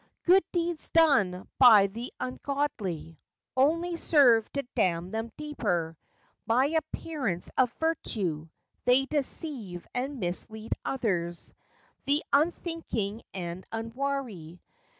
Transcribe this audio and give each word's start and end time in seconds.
"Good 0.23 0.43
deeds 0.51 0.89
done 0.89 1.47
by 1.59 1.85
the 1.85 2.11
ungodly 2.19 3.19
Only 3.55 3.97
serve 3.97 4.51
to 4.53 4.65
damn 4.75 5.11
them 5.11 5.31
deeper. 5.37 5.95
By 6.47 6.75
appearances 6.75 7.51
of 7.55 7.71
virtue 7.73 8.49
They 8.85 9.05
deceive 9.05 9.85
and 9.93 10.19
mislead 10.19 10.73
others— 10.83 11.53
The 12.05 12.23
unthinking 12.33 13.21
and 13.31 13.63
unwary. 13.71 14.59